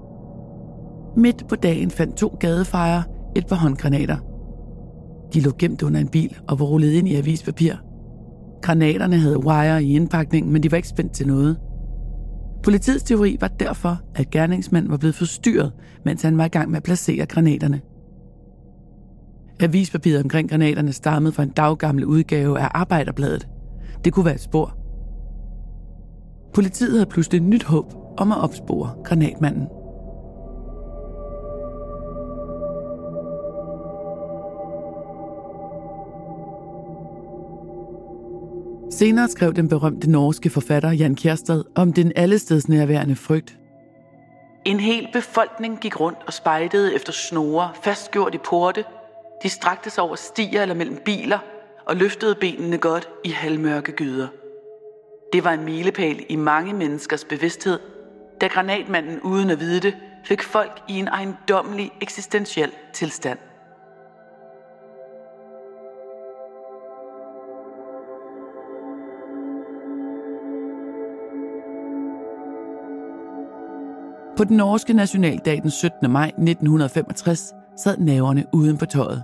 Midt 1.17 1.49
på 1.49 1.57
dagen 1.57 1.91
fandt 1.91 2.17
to 2.17 2.37
gadefejre 2.41 3.03
et 3.37 3.47
par 3.47 3.57
håndgranater. 3.57 4.17
De 5.35 5.41
lå 5.41 5.51
gemt 5.59 5.83
under 5.83 6.01
en 6.01 6.09
bil 6.09 6.37
og 6.49 6.61
var 6.61 6.67
rullet 6.67 6.93
ind 6.93 7.09
i 7.09 7.15
avispapir. 7.15 7.75
Granaterne 8.63 9.19
havde 9.19 9.47
wire 9.47 9.85
i 9.85 9.97
indpakningen, 9.97 10.53
men 10.53 10.63
de 10.63 10.71
var 10.71 10.77
ikke 10.77 10.89
spændt 10.89 11.13
til 11.13 11.27
noget. 11.27 11.57
Politiets 12.63 13.05
teori 13.05 13.37
var 13.41 13.49
derfor, 13.49 14.01
at 14.15 14.31
gerningsmanden 14.31 14.91
var 14.91 14.97
blevet 14.97 15.15
forstyrret, 15.15 15.73
mens 16.05 16.23
han 16.23 16.39
var 16.39 16.45
i 16.45 16.49
gang 16.49 16.71
med 16.71 16.77
at 16.77 16.83
placere 16.83 17.27
granaterne. 17.27 17.81
Avispapiret 19.61 20.23
omkring 20.23 20.51
granaterne 20.51 20.93
stammede 20.93 21.33
fra 21.33 21.43
en 21.43 21.51
daggammel 21.51 22.05
udgave 22.05 22.61
af 22.61 22.69
Arbejderbladet. 22.75 23.49
Det 24.05 24.13
kunne 24.13 24.25
være 24.25 24.35
et 24.35 24.41
spor. 24.41 24.77
Politiet 26.55 26.93
havde 26.93 27.07
pludselig 27.07 27.41
nyt 27.41 27.65
håb 27.65 27.95
om 28.17 28.33
at 28.33 28.39
opspore 28.39 28.91
granatmanden. 29.05 29.69
Senere 38.91 39.29
skrev 39.29 39.55
den 39.55 39.69
berømte 39.69 40.11
norske 40.11 40.51
forfatter 40.51 40.91
Jan 40.91 41.15
Kjærstad 41.15 41.65
om 41.75 41.93
den 41.93 42.13
allestedsnærværende 42.17 43.17
frygt. 43.17 43.59
En 44.65 44.81
hel 44.81 45.09
befolkning 45.13 45.81
gik 45.81 46.01
rundt 46.01 46.19
og 46.27 46.33
spejtede 46.33 46.95
efter 46.95 47.13
snore, 47.13 47.71
fastgjort 47.83 48.35
i 48.35 48.39
porte. 48.39 48.85
De 49.43 49.49
strakte 49.49 49.91
sig 49.91 50.05
over 50.05 50.17
stier 50.17 50.63
eller 50.63 50.75
mellem 50.75 50.99
biler 51.05 51.39
og 51.87 51.97
løftede 51.97 52.35
benene 52.35 52.79
godt 52.79 53.09
i 53.25 53.31
halvmørke 53.31 53.93
gyder. 53.93 54.29
Det 55.33 55.45
var 55.45 55.53
en 55.53 55.65
milepæl 55.65 56.27
i 56.29 56.37
mange 56.37 56.73
menneskers 56.73 57.25
bevidsthed, 57.25 57.79
da 58.41 58.47
granatmanden 58.47 59.21
uden 59.21 59.51
at 59.51 59.61
vide 59.61 59.81
det 59.81 59.97
fik 60.25 60.43
folk 60.43 60.83
i 60.89 60.99
en 60.99 61.09
ejendommelig 61.09 61.93
eksistentiel 62.01 62.71
tilstand. 62.95 63.39
På 74.39 74.45
den 74.45 74.57
norske 74.57 74.93
nationaldag 74.93 75.63
den 75.63 75.71
17. 75.71 76.11
maj 76.11 76.27
1965 76.27 77.53
sad 77.77 77.99
naverne 77.99 78.45
uden 78.53 78.79
på 78.79 78.87
tøjet. 78.87 79.23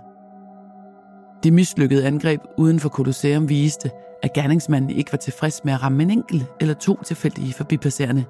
Det 1.42 1.52
mislykkede 1.52 2.06
angreb 2.06 2.40
uden 2.59 2.80
for 2.80 2.88
Colosseum 2.88 3.49
viste, 3.49 3.90
at 4.23 4.33
gerningsmanden 4.33 4.90
ikke 4.90 5.12
var 5.12 5.18
tilfreds 5.18 5.64
med 5.64 5.73
at 5.73 5.83
ramme 5.83 6.02
en 6.02 6.11
enkelt 6.11 6.44
eller 6.61 6.75
to 6.75 7.02
tilfældige 7.02 7.52
forbipasserende. 7.52 8.25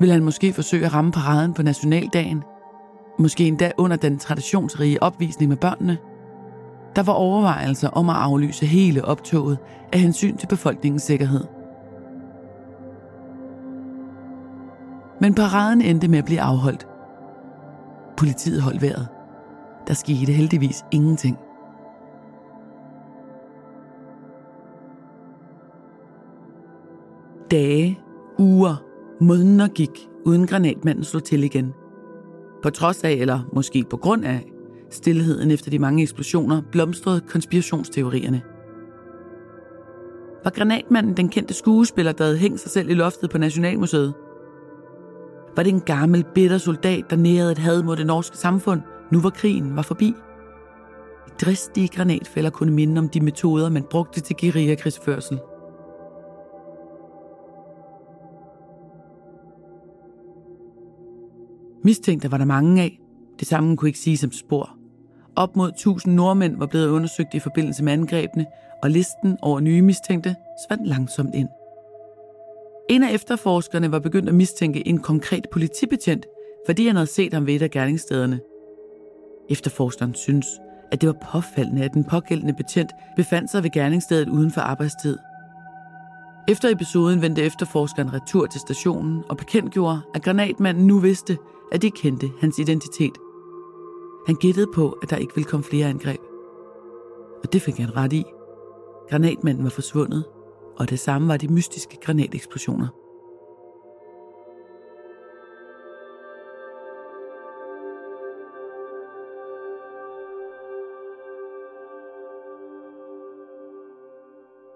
Vil 0.00 0.10
han 0.10 0.24
måske 0.24 0.52
forsøge 0.52 0.86
at 0.86 0.94
ramme 0.94 1.12
paraden 1.12 1.54
på 1.54 1.62
nationaldagen? 1.62 2.42
Måske 3.18 3.46
endda 3.46 3.72
under 3.78 3.96
den 3.96 4.18
traditionsrige 4.18 5.02
opvisning 5.02 5.48
med 5.48 5.56
børnene? 5.56 5.98
Der 6.96 7.02
var 7.02 7.12
overvejelser 7.12 7.88
om 7.88 8.10
at 8.10 8.16
aflyse 8.16 8.66
hele 8.66 9.04
optoget 9.04 9.58
af 9.92 10.00
hensyn 10.00 10.36
til 10.36 10.46
befolkningens 10.46 11.02
sikkerhed– 11.02 11.44
Men 15.22 15.34
paraden 15.34 15.80
endte 15.80 16.08
med 16.08 16.18
at 16.18 16.24
blive 16.24 16.40
afholdt. 16.40 16.86
Politiet 18.16 18.62
holdt 18.62 18.82
vejret. 18.82 19.08
Der 19.86 19.94
skete 19.94 20.32
heldigvis 20.32 20.84
ingenting. 20.92 21.38
Dage, 27.50 28.00
uger, 28.38 28.84
måneder 29.20 29.68
gik, 29.68 30.08
uden 30.26 30.46
granatmanden 30.46 31.04
slog 31.04 31.24
til 31.24 31.44
igen. 31.44 31.72
På 32.62 32.70
trods 32.70 33.04
af, 33.04 33.12
eller 33.12 33.40
måske 33.52 33.84
på 33.90 33.96
grund 33.96 34.24
af, 34.24 34.44
stillheden 34.90 35.50
efter 35.50 35.70
de 35.70 35.78
mange 35.78 36.02
eksplosioner, 36.02 36.62
blomstrede 36.72 37.20
konspirationsteorierne. 37.20 38.42
Var 40.44 40.50
granatmanden 40.50 41.16
den 41.16 41.28
kendte 41.28 41.54
skuespiller, 41.54 42.12
der 42.12 42.24
havde 42.24 42.38
hængt 42.38 42.60
sig 42.60 42.70
selv 42.70 42.90
i 42.90 42.94
loftet 42.94 43.30
på 43.30 43.38
Nationalmuseet? 43.38 44.14
Var 45.56 45.62
det 45.62 45.72
en 45.72 45.80
gammel, 45.80 46.24
bitter 46.34 46.58
soldat, 46.58 47.04
der 47.10 47.16
nærede 47.16 47.52
et 47.52 47.58
had 47.58 47.82
mod 47.82 47.96
det 47.96 48.06
norske 48.06 48.36
samfund, 48.36 48.80
nu 49.10 49.20
hvor 49.20 49.30
krigen 49.30 49.76
var 49.76 49.82
forbi? 49.82 50.14
Dristige 51.40 51.88
granatfælder 51.88 52.50
kunne 52.50 52.72
minde 52.72 52.98
om 52.98 53.08
de 53.08 53.20
metoder, 53.20 53.70
man 53.70 53.82
brugte 53.90 54.20
til 54.20 54.36
guerillakrigsførsel. 54.40 55.38
Mistænkte 61.84 62.30
var 62.30 62.38
der 62.38 62.44
mange 62.44 62.82
af. 62.82 63.00
Det 63.40 63.48
samme 63.48 63.76
kunne 63.76 63.88
ikke 63.88 63.98
sige 63.98 64.16
som 64.16 64.32
spor. 64.32 64.76
Op 65.36 65.56
mod 65.56 65.68
1000 65.68 66.14
nordmænd 66.14 66.56
var 66.56 66.66
blevet 66.66 66.88
undersøgt 66.88 67.34
i 67.34 67.38
forbindelse 67.38 67.84
med 67.84 67.92
angrebene, 67.92 68.46
og 68.82 68.90
listen 68.90 69.36
over 69.42 69.60
nye 69.60 69.82
mistænkte 69.82 70.36
svandt 70.68 70.88
langsomt 70.88 71.34
ind. 71.34 71.48
En 72.90 73.02
af 73.02 73.14
efterforskerne 73.14 73.92
var 73.92 73.98
begyndt 73.98 74.28
at 74.28 74.34
mistænke 74.34 74.88
en 74.88 74.98
konkret 74.98 75.46
politibetjent, 75.52 76.26
fordi 76.66 76.86
han 76.86 76.96
havde 76.96 77.06
set 77.06 77.32
ham 77.32 77.46
ved 77.46 77.54
et 77.54 77.62
af 77.62 77.70
gerningsstederne. 77.70 78.40
Efterforskeren 79.50 80.14
synes, 80.14 80.46
at 80.92 81.00
det 81.00 81.06
var 81.06 81.16
påfaldende, 81.32 81.84
at 81.84 81.94
den 81.94 82.04
pågældende 82.04 82.54
betjent 82.54 82.90
befandt 83.16 83.50
sig 83.50 83.62
ved 83.62 83.70
gerningsstedet 83.70 84.28
uden 84.28 84.50
for 84.50 84.60
arbejdstid. 84.60 85.18
Efter 86.48 86.68
episoden 86.68 87.22
vendte 87.22 87.42
efterforskeren 87.42 88.12
retur 88.12 88.46
til 88.46 88.60
stationen 88.60 89.22
og 89.28 89.36
bekendtgjorde, 89.36 90.00
at 90.14 90.22
granatmanden 90.22 90.86
nu 90.86 90.98
vidste, 90.98 91.38
at 91.72 91.82
de 91.82 91.90
kendte 91.90 92.30
hans 92.40 92.58
identitet. 92.58 93.12
Han 94.26 94.34
gættede 94.34 94.66
på, 94.74 94.98
at 95.02 95.10
der 95.10 95.16
ikke 95.16 95.34
ville 95.34 95.50
komme 95.50 95.64
flere 95.64 95.88
angreb. 95.88 96.20
Og 97.44 97.52
det 97.52 97.62
fik 97.62 97.78
han 97.78 97.96
ret 97.96 98.12
i. 98.12 98.24
Granatmanden 99.10 99.64
var 99.64 99.70
forsvundet, 99.70 100.24
og 100.76 100.90
det 100.90 100.98
samme 100.98 101.28
var 101.28 101.36
de 101.36 101.48
mystiske 101.48 101.98
granateksplosioner. 102.02 102.88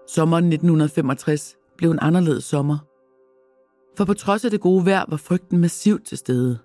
Sommeren 0.07 0.45
1965 0.45 1.57
blev 1.77 1.91
en 1.91 1.99
anderledes 2.01 2.43
sommer. 2.43 2.77
For 3.97 4.05
på 4.05 4.13
trods 4.13 4.45
af 4.45 4.51
det 4.51 4.61
gode 4.61 4.85
vejr 4.85 5.05
var 5.07 5.17
frygten 5.17 5.59
massivt 5.59 6.05
til 6.05 6.17
stede. 6.17 6.59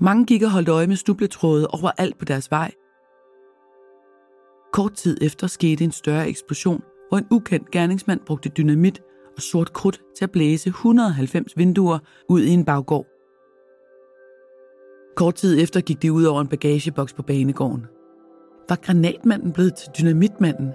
Mange 0.00 0.26
gik 0.26 0.42
og 0.42 0.50
holdt 0.50 0.68
øje 0.68 0.86
med 0.86 0.96
snubletråde 0.96 1.68
overalt 1.68 2.18
på 2.18 2.24
deres 2.24 2.50
vej. 2.50 2.72
Kort 4.72 4.92
tid 4.92 5.18
efter 5.22 5.46
skete 5.46 5.84
en 5.84 5.92
større 5.92 6.28
eksplosion, 6.28 6.82
hvor 7.12 7.18
en 7.18 7.26
ukendt 7.30 7.70
gerningsmand 7.70 8.20
brugte 8.26 8.48
dynamit 8.48 9.02
og 9.36 9.42
sort 9.42 9.72
krudt 9.72 10.00
til 10.16 10.24
at 10.24 10.30
blæse 10.30 10.68
190 10.68 11.56
vinduer 11.56 11.98
ud 12.28 12.42
i 12.42 12.48
en 12.48 12.64
baggård. 12.64 13.06
Kort 15.16 15.34
tid 15.34 15.62
efter 15.62 15.80
gik 15.80 16.02
de 16.02 16.12
ud 16.12 16.24
over 16.24 16.40
en 16.40 16.48
bagageboks 16.48 17.12
på 17.12 17.22
banegården. 17.22 17.86
Var 18.68 18.76
granatmanden 18.76 19.52
blevet 19.52 19.74
til 19.74 19.88
dynamitmanden? 19.98 20.72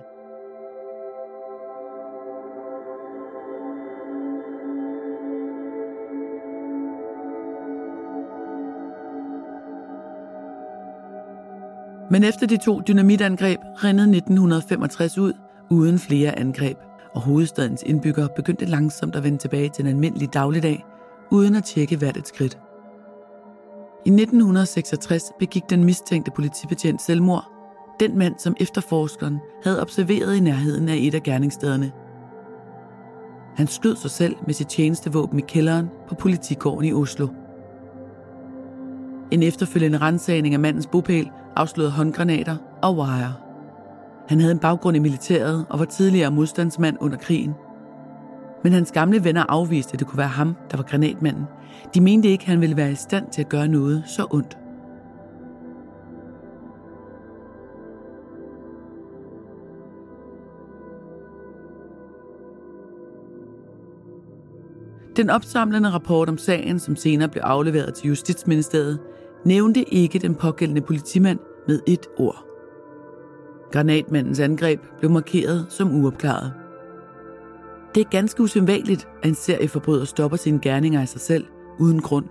Men 12.12 12.24
efter 12.24 12.48
de 12.48 12.58
to 12.58 12.82
dynamitangreb 12.88 13.60
rendede 13.84 14.18
1965 14.18 15.18
ud, 15.18 15.34
uden 15.70 16.00
flere 16.00 16.40
angreb, 16.40 16.78
og 17.16 17.22
hovedstadens 17.22 17.84
indbyggere 17.86 18.30
begyndte 18.36 18.66
langsomt 18.66 19.16
at 19.16 19.24
vende 19.24 19.38
tilbage 19.38 19.70
til 19.70 19.84
en 19.84 19.90
almindelig 19.90 20.34
dagligdag, 20.34 20.86
uden 21.32 21.56
at 21.56 21.64
tjekke 21.64 21.98
hvert 21.98 22.18
et 22.18 22.28
skridt. 22.28 22.58
I 24.06 24.10
1966 24.10 25.24
begik 25.40 25.64
den 25.70 25.84
mistænkte 25.84 26.32
politibetjent 26.32 27.02
selvmord, 27.02 27.52
den 28.00 28.18
mand, 28.18 28.40
som 28.40 28.56
efterforskeren 28.60 29.40
havde 29.64 29.82
observeret 29.82 30.36
i 30.36 30.40
nærheden 30.40 30.90
af 30.90 30.96
et 30.96 31.16
af 31.16 31.24
gerningsstederne. 31.24 31.92
Han 33.56 33.68
skød 33.68 33.96
sig 33.96 34.12
selv 34.12 34.36
med 34.46 34.54
sit 34.54 34.68
tjenestevåben 34.68 35.40
i 35.40 35.44
kælderen 35.48 35.90
på 36.08 36.16
politigården 36.16 36.86
i 36.86 36.94
Oslo. 36.94 37.28
En 39.32 39.44
efterfølgende 39.44 39.98
rensagning 39.98 40.54
af 40.54 40.60
mandens 40.60 40.88
bopæl 40.88 41.30
afslørede 41.56 41.92
håndgranater 41.92 42.58
og 42.82 42.98
wire. 42.98 43.47
Han 44.28 44.40
havde 44.40 44.52
en 44.52 44.60
baggrund 44.60 44.98
i 44.98 45.00
militæret 45.00 45.66
og 45.70 45.80
var 45.80 45.86
tidligere 45.86 46.32
modstandsmand 46.32 46.98
under 47.02 47.18
krigen. 47.18 47.54
Men 48.64 48.74
hans 48.74 48.92
gamle 48.92 49.24
venner 49.24 49.46
afviste, 49.50 49.94
at 49.94 50.00
det 50.00 50.08
kunne 50.08 50.18
være 50.18 50.28
ham, 50.28 50.56
der 50.72 50.78
var 50.78 50.84
granatmanden. 50.84 51.44
De 51.94 52.02
mente 52.02 52.30
ikke, 52.30 52.42
at 52.42 52.48
han 52.48 52.62
ville 52.62 52.78
være 52.78 52.92
i 52.92 52.96
stand 52.96 53.26
til 53.32 53.42
at 53.42 53.50
gøre 53.50 53.68
noget 53.68 54.04
så 54.08 54.28
ondt. 54.32 54.58
Den 65.18 65.30
opsamlende 65.30 65.90
rapport 65.90 66.30
om 66.30 66.38
sagen, 66.38 66.80
som 66.80 66.96
senere 66.96 67.30
blev 67.30 67.42
afleveret 67.46 67.94
til 67.94 68.08
Justitsministeriet, 68.08 69.00
nævnte 69.46 69.94
ikke 69.94 70.20
den 70.20 70.36
pågældende 70.36 70.82
politimand 70.82 71.40
med 71.68 71.80
et 71.88 72.08
ord. 72.18 72.47
Granatmandens 73.72 74.40
angreb 74.40 74.80
blev 75.00 75.12
markeret 75.12 75.66
som 75.70 75.96
uopklaret. 75.96 76.54
Det 77.96 78.06
er 78.06 78.10
ganske 78.10 78.44
usædvanligt, 78.44 79.08
at 79.24 79.30
en 79.30 79.36
serieforbryder 79.36 80.06
stopper 80.06 80.38
sine 80.38 80.60
gerninger 80.60 81.02
af 81.02 81.08
sig 81.08 81.22
selv 81.22 81.46
uden 81.80 82.02
grund. 82.02 82.26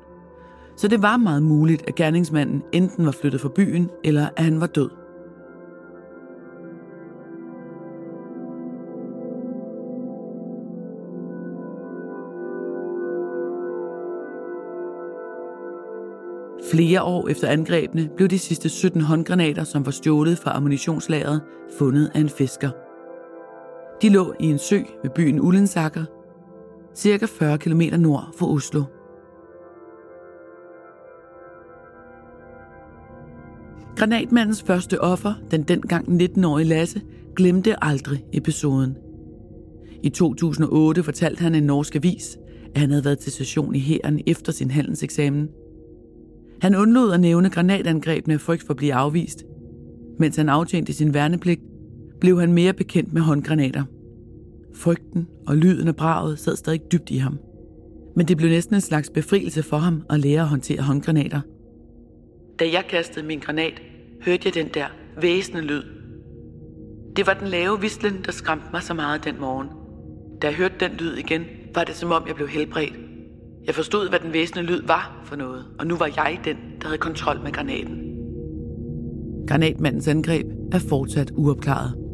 Så 0.77 0.89
det 0.89 1.03
var 1.03 1.17
meget 1.17 1.43
muligt, 1.43 1.89
at 1.89 1.95
gerningsmanden 1.95 2.63
enten 2.73 3.07
var 3.07 3.13
flyttet 3.13 3.41
fra 3.41 3.49
byen, 3.49 3.91
eller 4.05 4.29
at 4.37 4.45
han 4.45 4.61
var 4.61 4.67
død. 4.67 4.91
Flere 16.71 17.03
år 17.03 17.29
efter 17.29 17.49
angrebene 17.49 18.11
blev 18.17 18.29
de 18.29 18.39
sidste 18.39 18.69
17 18.69 19.01
håndgranater, 19.01 19.65
som 19.65 19.87
var 19.87 19.93
stjålet 19.93 20.39
fra 20.39 20.57
ammunitionslageret, 20.57 21.41
fundet 21.79 22.11
af 22.15 22.21
en 22.21 22.29
fisker. 22.29 22.71
De 24.03 24.09
lå 24.09 24.35
i 24.41 24.45
en 24.47 24.59
sø 24.59 24.79
ved 25.03 25.11
byen 25.11 25.41
Ullensaker, 25.41 26.05
cirka 26.95 27.27
40 27.27 27.59
km 27.59 27.83
nord 27.99 28.35
for 28.39 28.47
Oslo. 28.47 28.83
Granatmandens 33.97 34.63
første 34.63 35.01
offer, 35.01 35.35
den 35.51 35.63
dengang 35.63 36.23
19-årige 36.23 36.69
Lasse, 36.69 37.01
glemte 37.37 37.85
aldrig 37.85 38.25
episoden. 38.33 38.97
I 40.03 40.09
2008 40.09 41.03
fortalte 41.03 41.41
han 41.43 41.55
en 41.55 41.63
norsk 41.63 41.97
avis, 41.97 42.39
at 42.75 42.81
han 42.81 42.91
havde 42.91 43.05
været 43.05 43.19
til 43.19 43.33
session 43.33 43.75
i 43.75 43.79
hæren 43.79 44.21
efter 44.27 44.53
sin 44.53 44.71
handelseksamen– 44.71 45.49
han 46.63 46.75
undlod 46.75 47.13
at 47.13 47.21
nævne 47.21 47.51
granatangrebene 47.51 48.35
af 48.35 48.41
frygt 48.41 48.63
for 48.63 48.71
at 48.71 48.77
blive 48.77 48.95
afvist. 48.95 49.45
Mens 50.19 50.37
han 50.37 50.49
aftjente 50.49 50.93
sin 50.93 51.15
værnepligt, 51.15 51.61
blev 52.21 52.41
han 52.41 52.53
mere 52.53 52.73
bekendt 52.73 53.13
med 53.13 53.23
håndgranater. 53.23 53.85
Frygten 54.75 55.29
og 55.47 55.57
lyden 55.57 55.89
af 55.89 55.97
braget 55.97 56.39
sad 56.39 56.57
stadig 56.57 56.93
dybt 56.93 57.11
i 57.11 57.17
ham. 57.17 57.39
Men 58.17 58.29
det 58.29 58.37
blev 58.37 58.51
næsten 58.51 58.75
en 58.75 58.81
slags 58.81 59.11
befrielse 59.11 59.63
for 59.63 59.77
ham 59.77 60.03
at 60.11 60.21
lære 60.21 60.41
at 60.41 60.49
håndtere 60.49 60.83
håndgranater. 60.83 61.41
Da 62.59 62.65
jeg 62.65 62.85
kastede 62.91 63.27
min 63.27 63.39
granat, 63.39 63.83
hørte 64.25 64.43
jeg 64.45 64.55
den 64.55 64.69
der 64.75 64.87
væsende 65.21 65.63
lyd. 65.63 65.83
Det 67.17 67.27
var 67.27 67.35
den 67.35 67.49
lave 67.49 67.81
vislen, 67.81 68.15
der 68.27 68.33
skræmte 68.33 68.67
mig 68.73 68.83
så 68.83 68.95
meget 68.95 69.25
den 69.25 69.41
morgen. 69.41 69.69
Da 70.43 70.47
jeg 70.47 70.57
hørte 70.57 70.75
den 70.81 70.91
lyd 70.93 71.17
igen, 71.17 71.43
var 71.75 71.85
det 71.85 71.95
som 71.95 72.11
om 72.11 72.25
jeg 72.27 72.35
blev 72.35 72.49
helbredt. 72.49 73.06
Jeg 73.67 73.75
forstod, 73.75 74.09
hvad 74.09 74.19
den 74.21 74.33
væsende 74.33 74.63
lyd 74.63 74.83
var 74.87 75.23
for 75.25 75.37
noget, 75.37 75.65
og 75.79 75.87
nu 75.87 75.97
var 75.97 76.07
jeg 76.17 76.39
den, 76.45 76.57
der 76.81 76.87
havde 76.87 76.99
kontrol 76.99 77.41
med 77.43 77.53
granaten. 77.53 78.03
Granatmandens 79.49 80.09
angreb 80.09 80.47
er 80.73 80.79
fortsat 80.79 81.31
uopklaret. 81.35 82.06